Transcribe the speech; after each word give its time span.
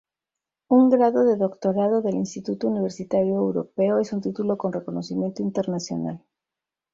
Un 0.67 0.89
grado 0.89 1.25
de 1.25 1.35
doctorado 1.37 2.01
del 2.01 2.15
Instituto 2.15 2.67
Universitario 2.69 3.35
Europeo 3.35 3.99
es 3.99 4.11
un 4.11 4.19
título 4.21 4.57
con 4.57 4.73
reconocimiento 4.73 5.43
internacional. 5.43 6.23